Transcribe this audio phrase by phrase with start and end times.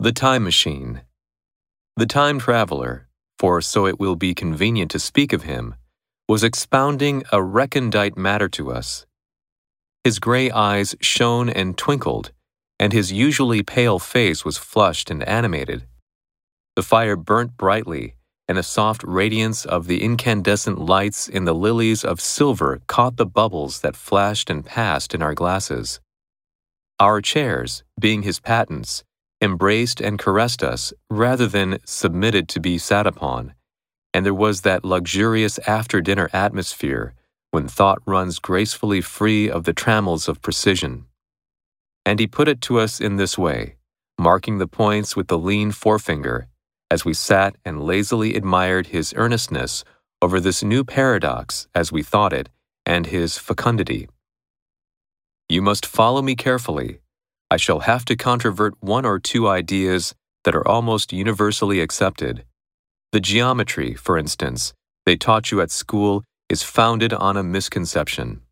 [0.00, 1.00] The Time Machine.
[1.96, 5.74] The time traveler, for so it will be convenient to speak of him,
[6.28, 9.06] was expounding a recondite matter to us.
[10.04, 12.30] His gray eyes shone and twinkled,
[12.78, 15.84] and his usually pale face was flushed and animated.
[16.76, 18.14] The fire burnt brightly,
[18.46, 23.26] and the soft radiance of the incandescent lights in the lilies of silver caught the
[23.26, 25.98] bubbles that flashed and passed in our glasses.
[27.00, 29.02] Our chairs, being his patents,
[29.40, 33.54] embraced and caressed us rather than submitted to be sat upon,
[34.12, 37.14] and there was that luxurious after dinner atmosphere
[37.50, 41.06] when thought runs gracefully free of the trammels of precision.
[42.04, 43.76] And he put it to us in this way,
[44.18, 46.48] marking the points with the lean forefinger,
[46.90, 49.84] as we sat and lazily admired his earnestness
[50.20, 52.48] over this new paradox, as we thought it,
[52.84, 54.08] and his fecundity.
[55.48, 57.00] You must follow me carefully,
[57.50, 62.44] I shall have to controvert one or two ideas that are almost universally accepted.
[63.12, 64.74] The geometry, for instance,
[65.06, 68.42] they taught you at school is founded on a misconception.